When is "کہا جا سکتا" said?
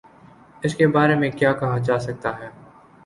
1.53-2.37